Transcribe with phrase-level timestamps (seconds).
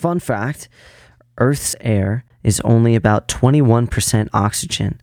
[0.00, 0.66] Fun fact
[1.36, 4.98] Earth's air is only about 21% oxygen,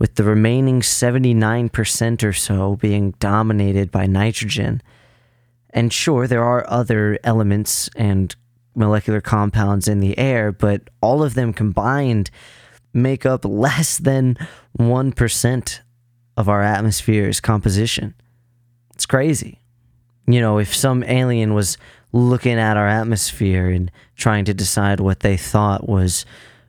[0.00, 4.82] with the remaining 79% or so being dominated by nitrogen.
[5.70, 8.34] And sure, there are other elements and
[8.74, 12.28] molecular compounds in the air, but all of them combined
[12.92, 14.36] make up less than
[14.76, 15.80] 1%
[16.36, 18.14] of our atmosphere's composition.
[18.92, 19.60] It's crazy.
[20.26, 21.78] You know, if some alien was
[22.12, 26.26] looking at our atmosphere and trying to decide what they thought was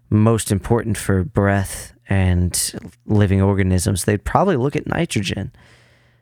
[0.09, 2.73] most important for breath and
[3.05, 5.51] living organisms, they'd probably look at nitrogen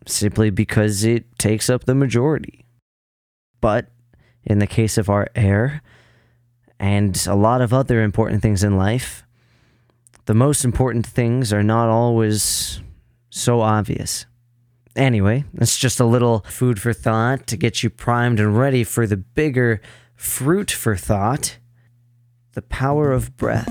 [0.08, 2.66] simply because it takes up the majority.
[3.60, 3.88] But
[4.44, 5.82] in the case of our air
[6.80, 9.24] and a lot of other important things in life,
[10.26, 12.82] the most important things are not always
[13.30, 14.26] so obvious.
[14.96, 19.08] Anyway, it's just a little food for thought to get you primed and ready for
[19.08, 19.82] the bigger
[20.16, 21.58] fruit for thought
[22.54, 23.70] the power of breath.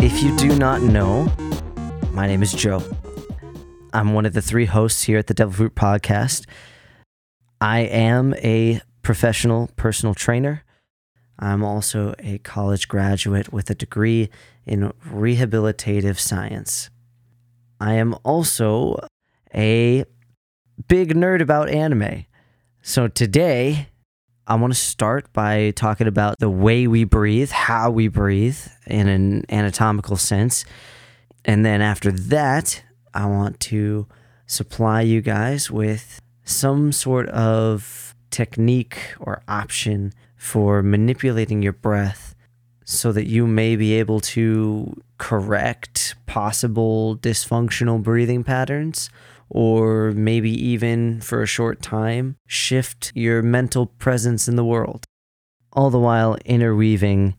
[0.00, 1.32] If you do not know,
[2.12, 2.82] my name is Joe.
[3.92, 6.46] I'm one of the three hosts here at the Devil Fruit Podcast.
[7.60, 10.62] I am a professional personal trainer.
[11.40, 14.30] I'm also a college graduate with a degree
[14.66, 16.90] in rehabilitative science.
[17.80, 18.98] I am also
[19.54, 20.04] a
[20.88, 22.26] big nerd about anime.
[22.82, 23.88] So today,
[24.46, 29.08] I want to start by talking about the way we breathe, how we breathe in
[29.08, 30.64] an anatomical sense.
[31.44, 32.82] And then after that,
[33.14, 34.06] I want to
[34.46, 42.33] supply you guys with some sort of technique or option for manipulating your breath
[42.84, 49.10] so that you may be able to correct possible dysfunctional breathing patterns
[49.48, 55.04] or maybe even for a short time shift your mental presence in the world,
[55.72, 57.34] all the while interweaving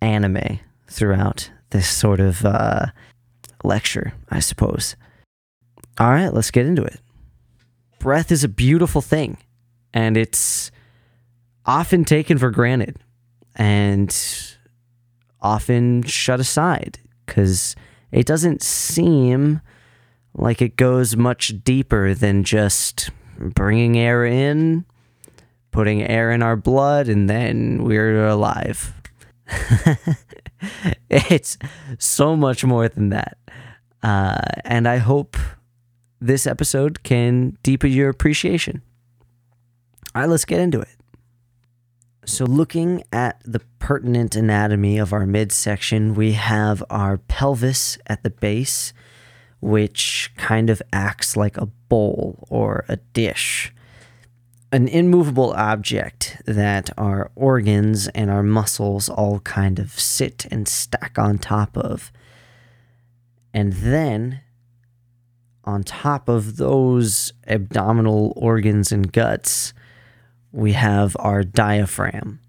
[0.00, 2.86] anime throughout this sort of uh,
[3.64, 4.96] lecture, I suppose.
[5.98, 7.00] All right, let's get into it.
[7.98, 9.36] Breath is a beautiful thing,
[9.92, 10.70] and it's
[11.66, 12.96] often taken for granted
[13.56, 14.14] and
[15.40, 17.74] often shut aside because
[18.12, 19.60] it doesn't seem
[20.34, 24.84] like it goes much deeper than just bringing air in,
[25.70, 28.92] putting air in our blood, and then we're alive.
[31.10, 31.58] it's
[31.98, 33.38] so much more than that.
[34.02, 35.36] Uh, and I hope
[36.20, 38.82] this episode can deepen your appreciation.
[40.14, 40.99] All right, let's get into it.
[42.26, 48.30] So, looking at the pertinent anatomy of our midsection, we have our pelvis at the
[48.30, 48.92] base
[49.60, 53.72] which kind of acts like a bowl or a dish.
[54.72, 61.18] An immovable object that our organs and our muscles all kind of sit and stack
[61.18, 62.12] on top of.
[63.52, 64.40] And then,
[65.64, 69.74] on top of those abdominal organs and guts,
[70.52, 72.40] we have our diaphragm.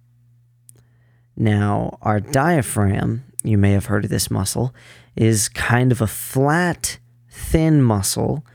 [1.36, 4.74] Now, our diaphragm, you may have heard of this muscle,
[5.16, 8.46] is kind of a flat thin muscle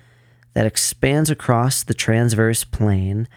[0.55, 3.29] that expands across the transverse plane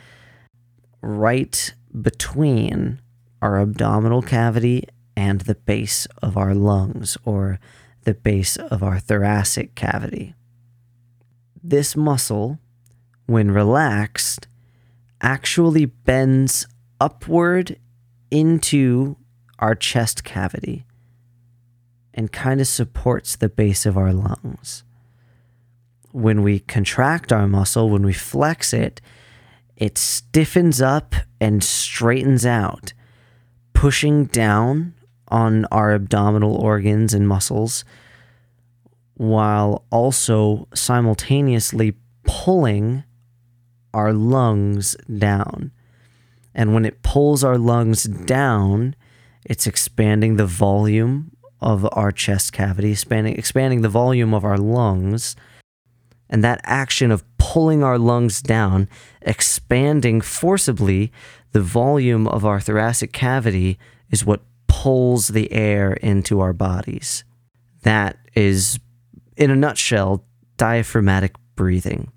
[1.01, 3.01] right between
[3.41, 7.59] our abdominal cavity and the base of our lungs or
[8.03, 10.33] the base of our thoracic cavity.
[11.61, 12.59] This muscle,
[13.25, 14.47] when relaxed,
[15.21, 16.67] actually bends
[16.99, 17.77] upward
[18.31, 19.15] into
[19.59, 20.85] our chest cavity
[22.13, 24.83] and kind of supports the base of our lungs.
[26.11, 28.99] When we contract our muscle, when we flex it,
[29.77, 32.93] it stiffens up and straightens out,
[33.73, 34.93] pushing down
[35.27, 37.85] on our abdominal organs and muscles
[39.13, 41.93] while also simultaneously
[42.23, 43.03] pulling
[43.93, 45.71] our lungs down.
[46.53, 48.95] And when it pulls our lungs down,
[49.45, 51.31] it's expanding the volume
[51.61, 55.35] of our chest cavity, expanding, expanding the volume of our lungs
[56.29, 58.87] and that action of pulling our lungs down,
[59.21, 61.11] expanding forcibly
[61.51, 63.79] the volume of our thoracic cavity,
[64.11, 67.23] is what pulls the air into our bodies.
[67.81, 68.79] That is,
[69.35, 70.23] in a nutshell,
[70.57, 72.11] diaphragmatic breathing.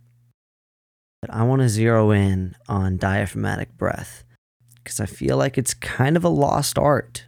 [1.22, 4.24] But I want to zero in on diaphragmatic breath
[4.82, 7.26] because I feel like it's kind of a lost art.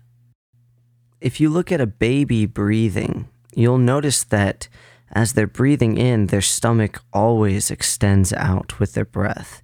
[1.21, 4.69] If you look at a baby breathing, you'll notice that
[5.13, 9.63] as they're breathing in, their stomach always extends out with their breath.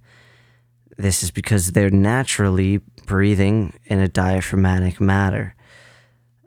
[0.97, 5.55] This is because they're naturally breathing in a diaphragmatic manner.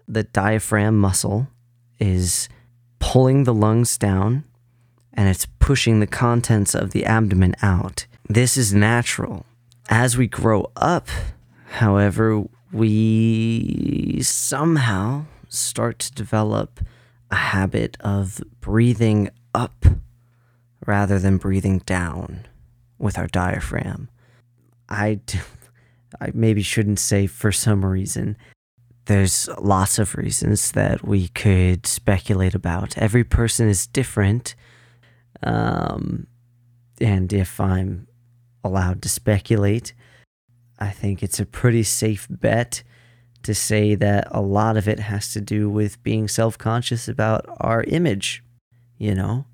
[0.08, 1.48] The diaphragm muscle
[1.98, 2.48] is
[2.98, 4.44] pulling the lungs down
[5.14, 8.06] and it's pushing the contents of the abdomen out.
[8.28, 9.46] This is natural.
[9.88, 11.08] As we grow up,
[11.66, 16.80] however, we somehow start to develop
[17.30, 19.86] a habit of breathing up
[20.86, 22.46] rather than breathing down
[22.98, 24.08] with our diaphragm.
[24.88, 25.20] I,
[26.20, 28.36] I maybe shouldn't say for some reason.
[29.06, 32.96] There's lots of reasons that we could speculate about.
[32.96, 34.54] Every person is different.
[35.44, 36.26] Um,
[37.00, 38.08] and if I'm
[38.64, 39.92] allowed to speculate,
[40.78, 42.82] I think it's a pretty safe bet
[43.42, 47.46] to say that a lot of it has to do with being self conscious about
[47.60, 48.42] our image.
[48.98, 49.46] You know,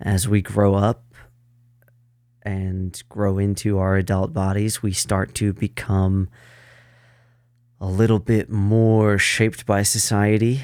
[0.00, 1.04] as we grow up
[2.42, 6.28] and grow into our adult bodies, we start to become
[7.80, 10.62] a little bit more shaped by society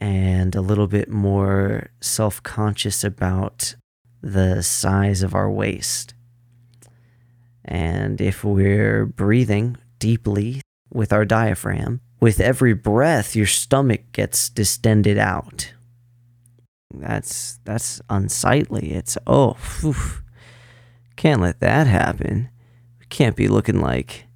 [0.00, 3.74] and a little bit more self conscious about
[4.24, 6.14] the size of our waist.
[7.62, 15.18] And if we're breathing deeply with our diaphragm, with every breath, your stomach gets distended
[15.18, 15.74] out.
[16.94, 18.92] That's that's unsightly.
[18.92, 19.94] It's oh, whew.
[21.16, 22.48] can't let that happen.
[23.00, 24.26] We can't be looking like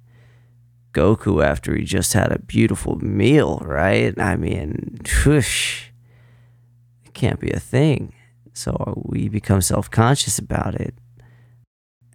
[0.93, 4.17] Goku after he just had a beautiful meal, right?
[4.19, 5.87] I mean, whoosh,
[7.05, 8.13] it can't be a thing.
[8.53, 10.93] So we become self conscious about it.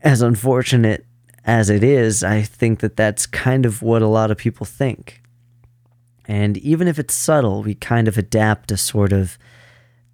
[0.02, 1.06] As unfortunate
[1.44, 5.22] as it is, I think that that's kind of what a lot of people think.
[6.26, 9.38] And even if it's subtle, we kind of adapt a sort of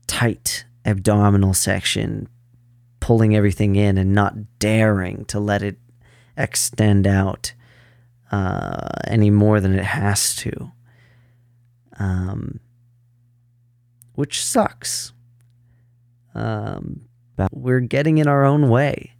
[0.07, 2.29] tight abdominal section,
[2.99, 5.79] pulling everything in and not daring to let it
[6.37, 7.53] extend out
[8.33, 10.73] uh, any more than it has to.
[11.99, 12.61] Um,
[14.15, 15.13] which sucks.
[16.41, 17.03] Um,
[17.37, 19.13] but we're getting in our own way.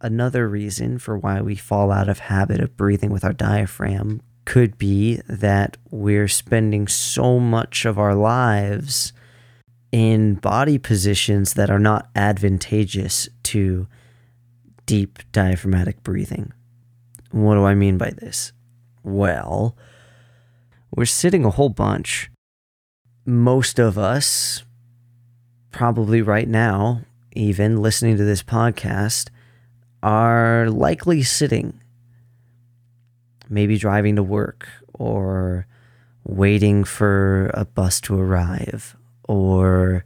[0.00, 4.78] Another reason for why we fall out of habit of breathing with our diaphragm could
[4.78, 9.12] be that we're spending so much of our lives
[9.90, 13.88] in body positions that are not advantageous to
[14.86, 16.52] deep diaphragmatic breathing.
[17.32, 18.52] What do I mean by this?
[19.02, 19.76] Well,
[20.94, 22.30] we're sitting a whole bunch.
[23.26, 24.62] Most of us,
[25.70, 29.28] probably right now, even listening to this podcast,
[30.02, 31.80] are likely sitting,
[33.48, 35.66] maybe driving to work or
[36.24, 40.04] waiting for a bus to arrive or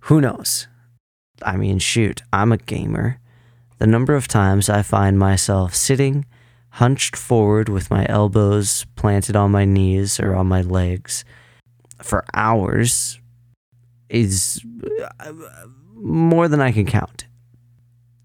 [0.00, 0.68] who knows.
[1.42, 3.20] I mean, shoot, I'm a gamer.
[3.78, 6.24] The number of times I find myself sitting
[6.70, 11.24] hunched forward with my elbows planted on my knees or on my legs
[12.02, 13.18] for hours
[14.08, 14.64] is
[15.20, 15.32] uh,
[15.94, 17.26] more than I can count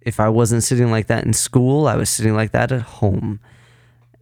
[0.01, 3.39] if I wasn't sitting like that in school, I was sitting like that at home.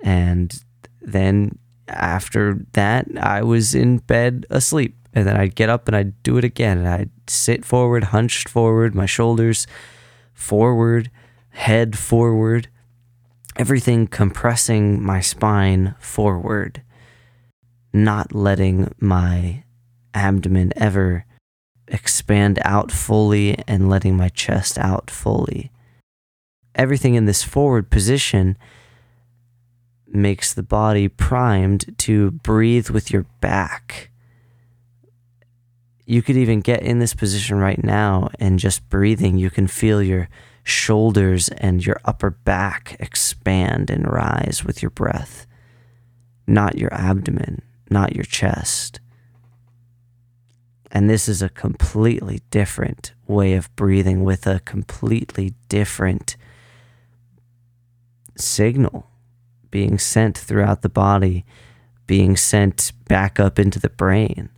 [0.02, 0.64] And
[1.02, 1.58] then
[1.88, 4.96] after that, I was in bed asleep.
[5.14, 6.80] And then I'd get up and I'd do it again.
[6.80, 9.66] And I'd sit forward, hunched forward, my shoulders
[10.34, 11.10] forward,
[11.52, 12.68] head forward,
[13.56, 16.84] everything compressing my spine forward,
[17.92, 19.64] not letting my
[20.14, 21.26] abdomen ever
[21.90, 25.72] expand out fully and letting my chest out fully.
[26.76, 28.58] Everything in this forward position
[30.08, 34.10] makes the body primed to breathe with your back.
[36.06, 40.02] You could even get in this position right now and just breathing, you can feel
[40.02, 40.30] your
[40.64, 45.46] shoulders and your upper back expand and rise with your breath,
[46.48, 49.00] not your abdomen, not your chest.
[50.92, 56.36] And this is a completely different way of breathing with a completely different
[58.36, 59.08] signal
[59.70, 61.46] being sent throughout the body,
[62.08, 64.50] being sent back up into the brain.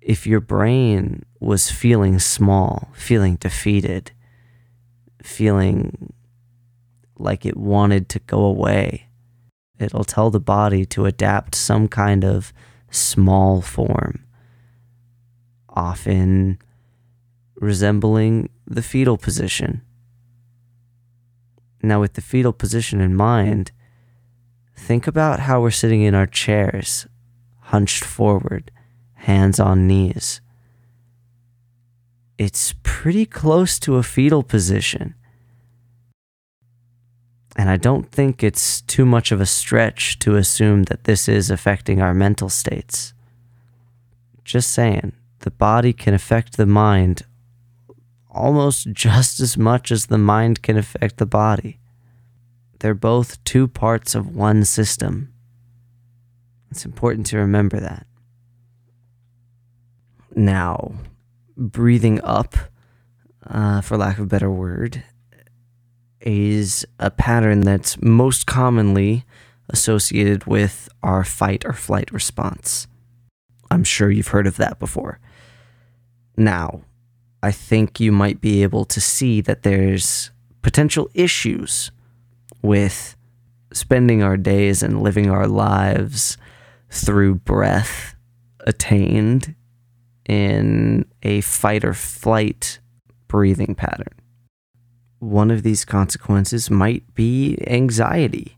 [0.00, 4.12] If your brain was feeling small, feeling defeated,
[5.22, 6.12] feeling
[7.18, 9.08] like it wanted to go away,
[9.78, 12.52] it'll tell the body to adapt some kind of
[12.90, 14.24] small form,
[15.68, 16.58] often
[17.56, 19.82] resembling the fetal position.
[21.82, 23.72] Now, with the fetal position in mind,
[24.76, 27.06] think about how we're sitting in our chairs,
[27.60, 28.70] hunched forward,
[29.14, 30.40] hands on knees.
[32.36, 35.14] It's pretty close to a fetal position.
[37.58, 41.50] And I don't think it's too much of a stretch to assume that this is
[41.50, 43.12] affecting our mental states.
[44.44, 47.24] Just saying, the body can affect the mind
[48.30, 51.80] almost just as much as the mind can affect the body.
[52.78, 55.32] They're both two parts of one system.
[56.70, 58.06] It's important to remember that.
[60.36, 60.92] Now,
[61.56, 62.54] breathing up,
[63.44, 65.02] uh, for lack of a better word,
[66.20, 69.24] is a pattern that's most commonly
[69.68, 72.86] associated with our fight or flight response.
[73.70, 75.20] I'm sure you've heard of that before.
[76.36, 76.82] Now,
[77.42, 80.30] I think you might be able to see that there's
[80.62, 81.90] potential issues
[82.62, 83.16] with
[83.72, 86.36] spending our days and living our lives
[86.90, 88.16] through breath
[88.60, 89.54] attained
[90.28, 92.80] in a fight or flight
[93.28, 94.14] breathing pattern.
[95.18, 98.56] One of these consequences might be anxiety.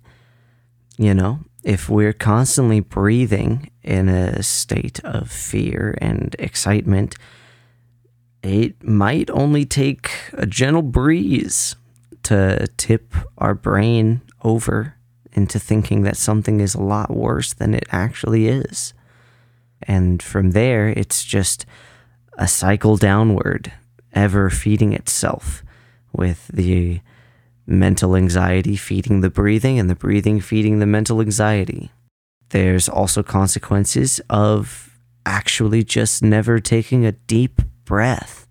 [0.98, 7.16] You know, if we're constantly breathing in a state of fear and excitement,
[8.42, 11.76] it might only take a gentle breeze
[12.24, 14.94] to tip our brain over
[15.32, 18.92] into thinking that something is a lot worse than it actually is.
[19.82, 21.64] And from there, it's just
[22.36, 23.72] a cycle downward,
[24.12, 25.62] ever feeding itself
[26.12, 27.00] with the
[27.66, 31.90] mental anxiety feeding the breathing and the breathing feeding the mental anxiety.
[32.48, 38.48] There's also consequences of actually just never taking a deep breath.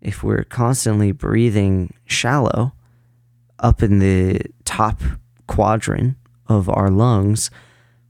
[0.00, 2.72] If we're constantly breathing shallow
[3.58, 5.00] up in the top
[5.46, 7.50] quadrant of our lungs,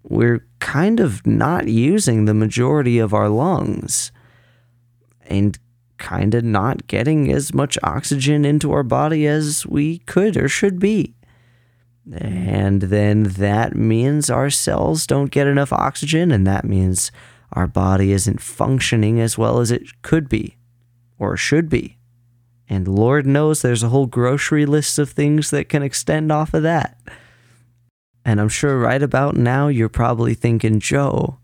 [0.03, 4.13] we're kind of not using the majority of our lungs
[5.23, 5.59] and
[6.01, 10.81] kind of not getting as much oxygen into our body as we could or should
[10.81, 11.15] be.
[12.13, 17.13] And then that means our cells don't get enough oxygen, and that means
[17.53, 20.57] our body isn't functioning as well as it could be
[21.19, 21.99] or should be.
[22.69, 26.63] And Lord knows there's a whole grocery list of things that can extend off of
[26.63, 26.97] that.
[28.25, 31.39] And I'm sure right about now you're probably thinking, Joe,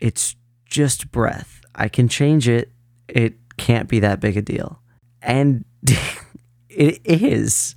[0.00, 1.60] it's just breath.
[1.74, 2.72] I can change it.
[3.12, 4.80] It can't be that big a deal.
[5.20, 5.64] And
[6.68, 7.76] it is.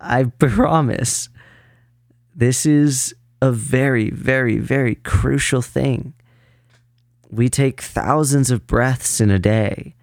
[0.00, 1.28] I promise.
[2.34, 6.14] This is a very, very, very crucial thing.
[7.28, 9.94] We take thousands of breaths in a day.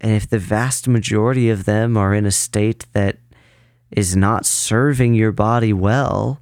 [0.00, 3.18] And if the vast majority of them are in a state that
[3.90, 6.40] is not serving your body well,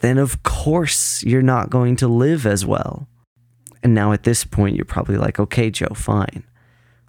[0.00, 3.08] then of course you're not going to live as well.
[3.82, 6.44] And now at this point, you're probably like, okay, Joe, fine.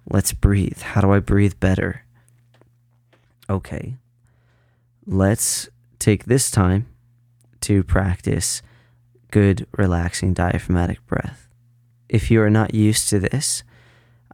[0.08, 0.80] Let's breathe.
[0.80, 2.04] How do I breathe better?
[3.48, 3.96] Okay.
[5.06, 6.86] Let's take this time
[7.60, 8.62] to practice
[9.30, 11.48] good, relaxing diaphragmatic breath.
[12.08, 13.62] If you are not used to this,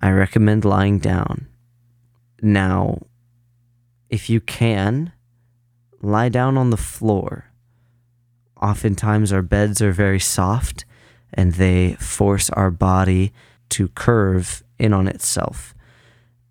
[0.01, 1.47] I recommend lying down.
[2.41, 3.03] Now,
[4.09, 5.13] if you can,
[6.01, 7.47] lie down on the floor.
[8.61, 10.85] Oftentimes, our beds are very soft
[11.33, 13.33] and they force our body
[13.71, 15.75] to curve in on itself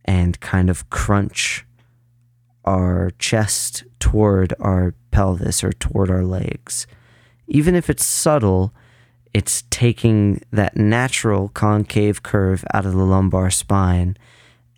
[0.05, 1.65] and kind of crunch
[2.65, 6.85] our chest toward our pelvis or toward our legs.
[7.47, 8.73] Even if it's subtle,
[9.33, 14.17] it's taking that natural concave curve out of the lumbar spine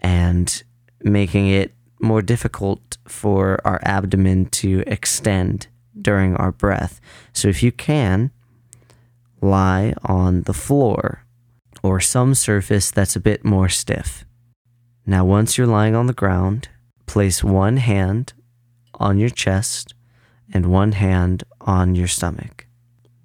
[0.02, 0.64] and
[1.02, 5.68] making it more difficult for our abdomen to extend
[6.00, 7.02] during our breath.
[7.34, 8.32] So if you can,
[9.42, 11.26] lie on the floor
[11.84, 14.26] or some surface that's a bit more stiff.
[15.06, 16.70] Now, once you're lying on the ground,
[17.06, 18.34] place one hand
[18.96, 19.94] on your chest
[20.54, 22.68] and one hand on your stomach.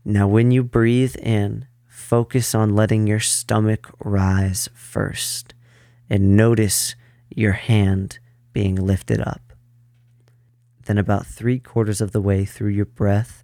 [0.04, 5.54] Now, when you breathe in, focus on letting your stomach rise first
[6.08, 6.94] and notice
[7.28, 8.18] your hand
[8.52, 9.52] being lifted up.
[10.86, 13.43] Then, about three quarters of the way through your breath,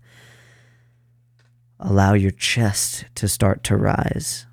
[1.80, 4.46] allow your chest to start to rise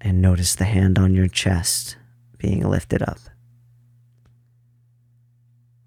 [0.00, 1.96] and notice the hand on your chest
[2.36, 3.18] being lifted up.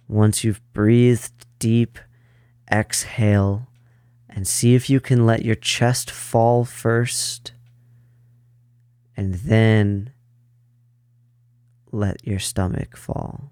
[0.08, 2.00] Once you've breathed deep,
[2.72, 3.67] exhale
[4.27, 7.51] and see if you can let your chest fall first
[9.15, 10.12] and then
[11.91, 13.51] let your stomach fall.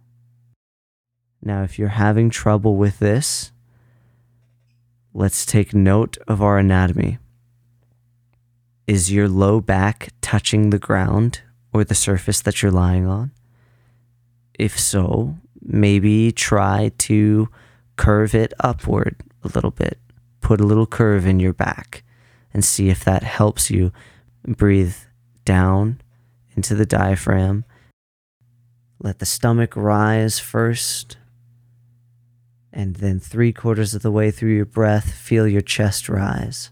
[1.42, 3.52] Now, if you're having trouble with this,
[5.14, 7.20] let's take note of our anatomy.
[8.88, 11.42] Is your low back touching the ground
[11.74, 13.32] or the surface that you're lying on?
[14.58, 17.50] If so, maybe try to
[17.98, 20.00] curve it upward a little bit.
[20.40, 22.06] Put a little curve in your back
[22.54, 23.92] and see if that helps you
[24.48, 24.96] breathe
[25.44, 26.00] down
[26.56, 27.66] into the diaphragm.
[29.00, 31.18] Let the stomach rise first.
[32.72, 36.70] And then, three quarters of the way through your breath, feel your chest rise.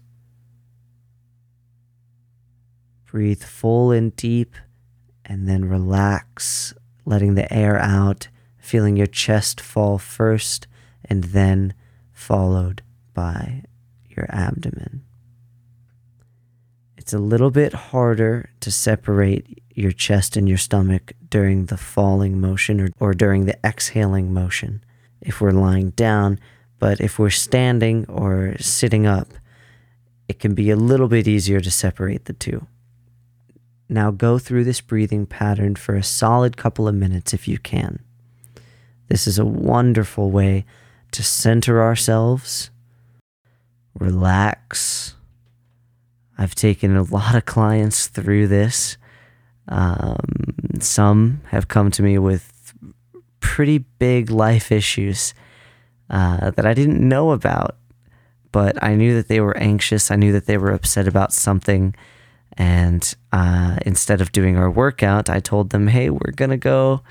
[3.06, 4.54] Breathe full and deep,
[5.24, 10.66] and then relax, letting the air out, feeling your chest fall first,
[11.04, 11.74] and then
[12.12, 12.82] followed
[13.14, 13.62] by
[14.08, 15.02] your abdomen.
[16.96, 22.40] It's a little bit harder to separate your chest and your stomach during the falling
[22.40, 24.82] motion or, or during the exhaling motion
[25.20, 26.38] if we're lying down,
[26.78, 29.28] but if we're standing or sitting up,
[30.28, 32.66] it can be a little bit easier to separate the two.
[33.88, 38.00] Now go through this breathing pattern for a solid couple of minutes if you can.
[39.08, 40.64] This is a wonderful way
[41.12, 42.70] to center ourselves,
[43.98, 45.16] relax,
[46.38, 48.96] I've taken a lot of clients through this.
[49.68, 50.18] Um,
[50.80, 52.74] some have come to me with
[53.40, 55.34] pretty big life issues
[56.10, 57.76] uh, that I didn't know about,
[58.52, 60.10] but I knew that they were anxious.
[60.10, 61.94] I knew that they were upset about something.
[62.56, 67.02] And uh, instead of doing our workout, I told them, hey, we're going to go,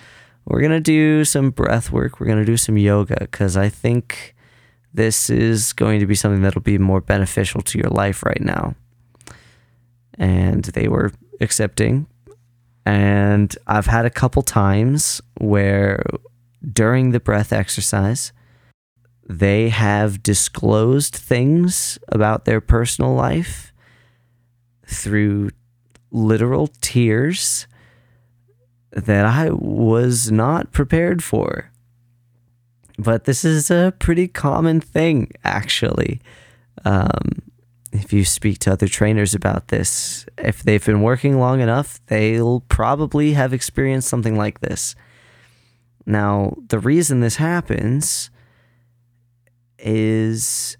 [0.46, 2.20] we're going to do some breath work.
[2.20, 4.36] We're going to do some yoga because I think
[4.94, 8.76] this is going to be something that'll be more beneficial to your life right now
[10.18, 11.12] and they were
[11.42, 12.08] accepting.
[12.86, 16.04] And I've had a couple times where
[16.72, 18.32] during the breath exercise,
[19.28, 23.74] they have disclosed things about their personal life
[24.88, 25.52] through
[26.12, 27.68] literal tears
[28.92, 31.72] that I was not prepared for.
[32.98, 36.22] But this is a pretty common thing, actually.
[36.86, 37.42] Um,
[37.92, 42.62] if you speak to other trainers about this, if they've been working long enough, they'll
[42.62, 44.96] probably have experienced something like this.
[46.06, 48.30] Now, the reason this happens
[49.80, 50.78] is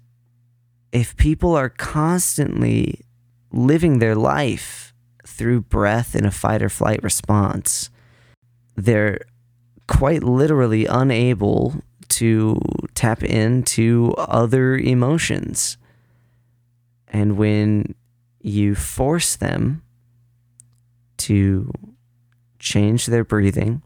[0.92, 3.05] if people are constantly
[3.52, 4.94] living their life
[5.26, 7.90] through breath in a fight or flight response,
[8.76, 9.20] they're
[9.88, 12.60] quite literally unable to
[12.94, 15.76] tap into other emotions.
[17.08, 17.94] And when
[18.40, 19.82] you force them
[21.18, 21.72] to
[22.58, 23.82] change their breathing,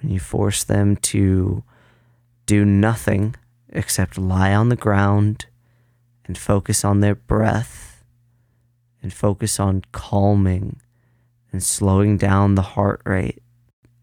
[0.00, 1.64] when you force them to
[2.46, 3.34] do nothing
[3.70, 5.46] except lie on the ground
[6.26, 7.93] and focus on their breath
[9.04, 10.80] and focus on calming
[11.52, 13.42] and slowing down the heart rate,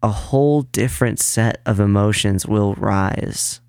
[0.00, 3.60] a whole different set of emotions will rise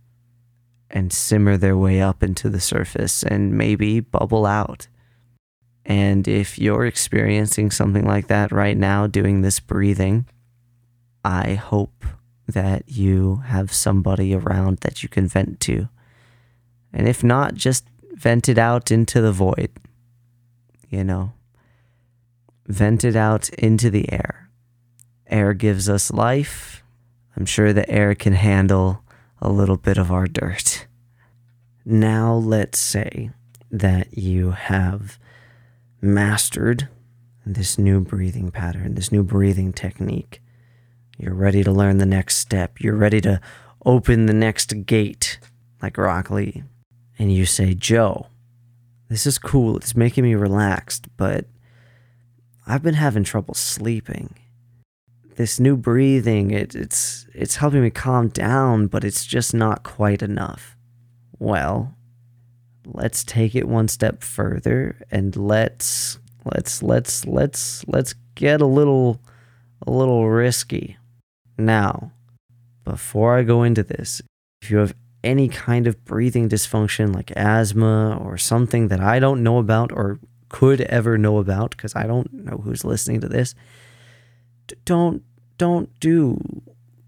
[0.91, 4.87] and simmer their way up into the surface and maybe bubble out.
[5.85, 10.27] And if you're experiencing something like that right now, doing this breathing,
[11.25, 12.05] I hope
[12.47, 15.89] that you have somebody around that you can vent to.
[16.93, 19.71] And if not, just vent it out into the void.
[20.93, 21.34] You know,
[22.67, 24.51] vent it out into the air.
[25.25, 26.84] Air gives us life.
[27.36, 29.01] I'm sure the air can handle
[29.41, 30.86] a little bit of our dirt.
[31.84, 33.32] Now, let's say
[33.71, 35.17] that you have
[35.99, 36.89] mastered
[37.43, 40.43] this new breathing pattern, this new breathing technique.
[41.17, 42.79] You're ready to learn the next step.
[42.79, 43.41] You're ready to
[43.84, 45.39] open the next gate,
[45.82, 46.62] like Rock Lee.
[47.17, 48.27] And you say, Joe,
[49.09, 49.77] this is cool.
[49.77, 51.45] It's making me relaxed, but
[52.65, 54.35] I've been having trouble sleeping.
[55.35, 60.21] This new breathing it, it's it's helping me calm down but it's just not quite
[60.21, 60.77] enough.
[61.39, 61.95] Well
[62.85, 69.19] let's take it one step further and let's let's let's let's let's get a little
[69.85, 70.97] a little risky.
[71.57, 72.11] Now
[72.83, 74.21] before i go into this
[74.61, 79.41] if you have any kind of breathing dysfunction like asthma or something that i don't
[79.43, 83.55] know about or could ever know about because i don't know who's listening to this
[84.86, 85.23] don't
[85.57, 86.38] don't do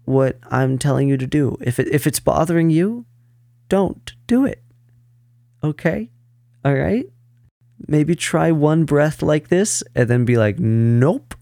[0.06, 1.58] what I'm telling you to do.
[1.60, 3.04] If it, if it's bothering you,
[3.68, 4.62] don't do it.
[5.62, 6.10] Okay?
[6.64, 7.06] All right?
[7.86, 11.34] Maybe try one breath like this and then be like, "Nope.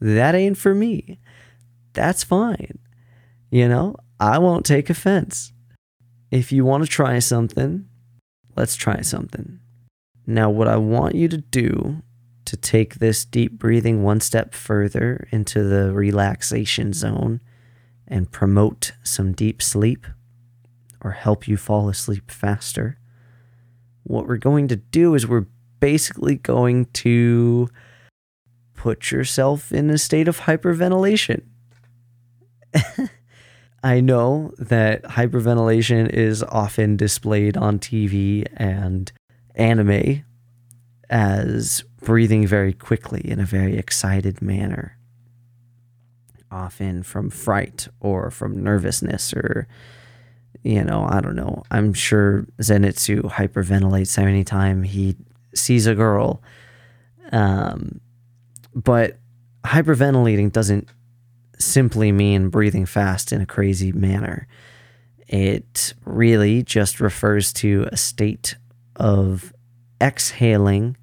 [0.00, 1.18] That ain't for me."
[1.92, 2.78] That's fine.
[3.50, 5.52] You know, I won't take offense.
[6.34, 7.86] If you want to try something,
[8.56, 9.60] let's try something.
[10.26, 12.02] Now, what I want you to do
[12.46, 17.40] to take this deep breathing one step further into the relaxation zone
[18.08, 20.08] and promote some deep sleep
[21.00, 22.98] or help you fall asleep faster.
[24.02, 25.46] What we're going to do is we're
[25.78, 27.68] basically going to
[28.74, 31.42] put yourself in a state of hyperventilation.
[33.84, 39.12] I know that hyperventilation is often displayed on TV and
[39.54, 40.24] anime
[41.10, 44.96] as breathing very quickly in a very excited manner,
[46.50, 49.68] often from fright or from nervousness or,
[50.62, 51.62] you know, I don't know.
[51.70, 55.14] I'm sure Zenitsu hyperventilates anytime he
[55.54, 56.42] sees a girl.
[57.32, 58.00] Um,
[58.74, 59.18] but
[59.62, 60.88] hyperventilating doesn't
[61.58, 64.46] simply mean breathing fast in a crazy manner.
[65.26, 68.56] It really just refers to a state
[68.96, 69.52] of
[70.00, 70.96] exhaling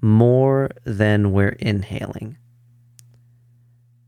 [0.00, 2.38] more than we're inhaling.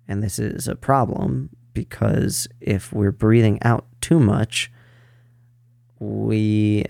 [0.08, 4.72] And this is a problem because if we're breathing out too much,
[5.98, 6.84] we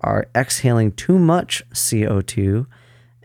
[0.00, 2.66] are exhaling too much CO2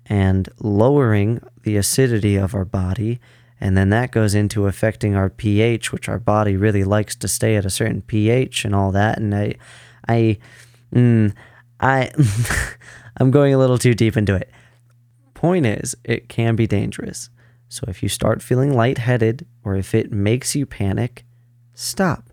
[0.06, 3.20] and lowering the acidity of our body
[3.62, 7.56] and then that goes into affecting our pH, which our body really likes to stay
[7.56, 9.19] at a certain pH and all that.
[9.19, 9.54] And I,
[10.10, 10.39] I,
[10.91, 11.32] mm,
[11.80, 12.12] I,
[13.17, 14.50] I'm going a little too deep into it.
[15.36, 17.30] Point is, it can be dangerous.
[17.69, 21.24] So if you start feeling lightheaded or if it makes you panic,
[21.76, 22.32] stop.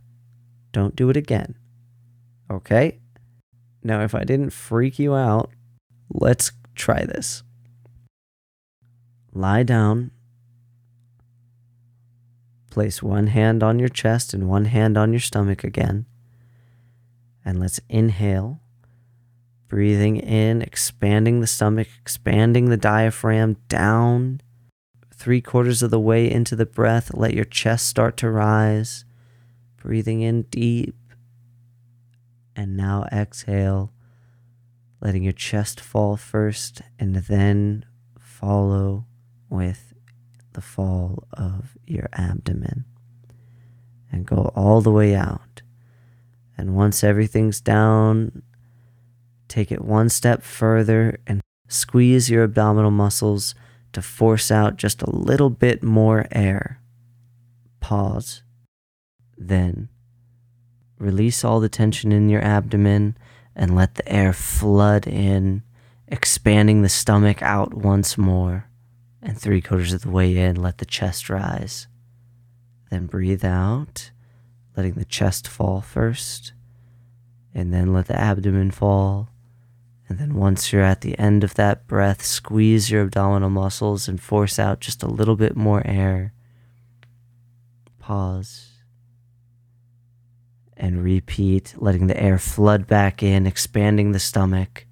[0.72, 1.56] Don't do it again.
[2.50, 3.00] Okay?
[3.82, 5.50] Now, if I didn't freak you out,
[6.08, 7.42] let's try this.
[9.34, 10.10] Lie down
[12.70, 16.07] Place one hand on your chest and one hand on your stomach again.
[17.44, 18.61] And let's inhale,
[19.68, 24.40] breathing in, expanding the stomach, expanding the diaphragm down
[25.14, 27.12] three quarters of the way into the breath.
[27.14, 29.04] Let your chest start to rise,
[29.76, 30.94] breathing in deep.
[32.54, 33.92] And now exhale,
[35.00, 37.85] letting your chest fall first and then
[38.18, 39.07] follow
[39.48, 39.88] with
[40.59, 42.85] the fall of your abdomen
[44.11, 45.62] and go all the way out.
[46.57, 48.42] And once everything's down,
[49.47, 53.55] take it one step further and squeeze your abdominal muscles
[53.92, 56.81] to force out just a little bit more air.
[57.79, 58.42] Pause.
[59.37, 59.88] Then
[60.99, 63.16] release all the tension in your abdomen
[63.55, 65.62] and let the air flood in,
[66.09, 68.67] expanding the stomach out once more
[69.22, 71.87] and three quarters of the way in, let the chest rise.
[72.90, 74.11] Then breathe out,
[74.76, 76.52] letting the chest fall first,
[77.54, 79.28] and then let the abdomen fall.
[80.09, 84.20] And then once you're at the end of that breath, squeeze your abdominal muscles and
[84.20, 86.33] force out just a little bit more air.
[87.98, 88.68] Pause.
[90.76, 94.87] And repeat, letting the air flood back in, expanding the stomach.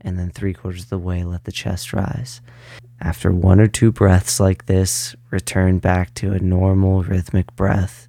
[0.00, 2.40] And then three quarters of the way, let the chest rise.
[3.00, 8.08] After one or two breaths like this, return back to a normal rhythmic breath.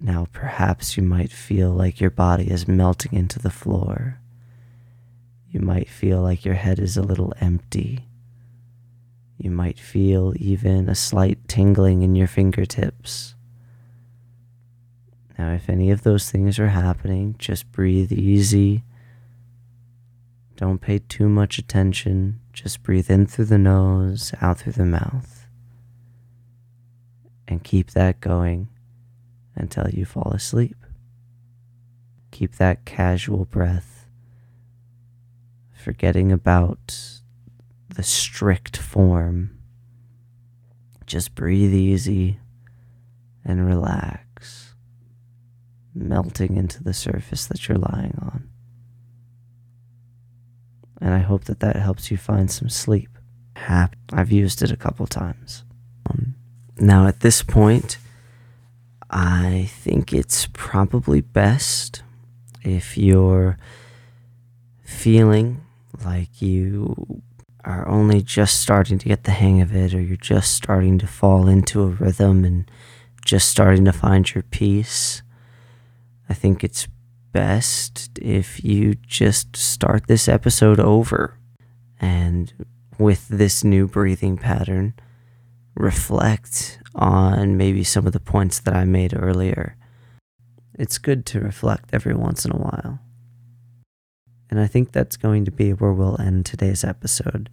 [0.00, 4.18] Now, perhaps you might feel like your body is melting into the floor.
[5.48, 8.06] You might feel like your head is a little empty.
[9.38, 13.36] You might feel even a slight tingling in your fingertips.
[15.38, 18.82] Now, if any of those things are happening, just breathe easy
[20.62, 22.38] don't pay too much attention.
[22.52, 25.48] Just breathe in through the nose, out through the mouth.
[27.48, 28.68] And keep that going
[29.56, 30.76] until you fall asleep.
[32.30, 34.06] Keep that casual breath,
[35.74, 37.18] forgetting about
[37.88, 39.58] the strict form.
[41.06, 42.38] Just breathe easy
[43.44, 44.76] and relax,
[45.92, 48.48] melting into the surface that you're lying on
[51.02, 53.10] and I hope that that helps you find some sleep.
[54.12, 55.64] I've used it a couple times.
[56.08, 56.36] Um,
[56.78, 57.98] now, at this point,
[59.10, 62.02] I think it's probably best
[62.62, 63.58] if you're
[64.84, 65.60] feeling
[66.04, 67.22] like you
[67.64, 71.06] are only just starting to get the hang of it, or you're just starting to
[71.06, 72.70] fall into a rhythm and
[73.24, 75.22] just starting to find your peace.
[76.28, 76.88] I think it's
[77.32, 81.38] best if you just start this episode over
[82.00, 82.52] and
[82.98, 84.94] with this new breathing pattern,
[85.74, 89.76] reflect on maybe some of the points that I made earlier.
[90.78, 93.00] It's good to reflect every once in a while.
[94.50, 97.48] And I think that's going to be where we'll end today's episode.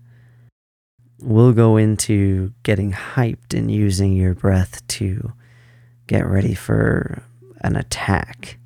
[1.22, 5.34] We'll go into getting hyped and using your breath to
[6.08, 7.24] get ready for
[7.62, 8.58] an attack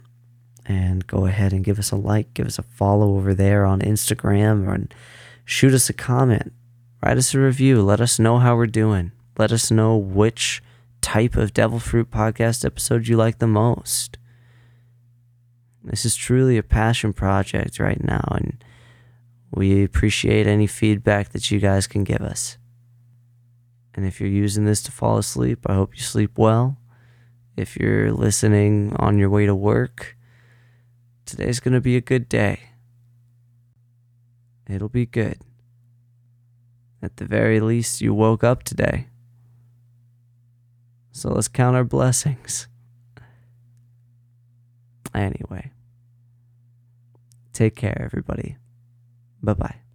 [0.66, 3.80] And go ahead and give us a like, give us a follow over there on
[3.80, 4.94] Instagram, and
[5.46, 6.52] shoot us a comment,
[7.02, 9.14] write us a review, let us know how we're doing.
[9.38, 10.62] Let us know which
[11.00, 14.18] type of Devil Fruit podcast episode you like the most.
[15.84, 18.62] This is truly a passion project right now, and
[19.52, 22.58] we appreciate any feedback that you guys can give us.
[23.96, 26.78] And if you're using this to fall asleep, I hope you sleep well.
[27.58, 30.16] If you're listening on your way to work,
[31.26, 32.60] today's going to be a good day.
[34.70, 35.40] It'll be good.
[37.02, 39.08] At the very least, you woke up today.
[41.12, 42.68] So let's count our blessings.
[45.16, 45.72] Anyway,
[47.54, 48.58] take care, everybody.
[49.42, 49.87] Bye bye.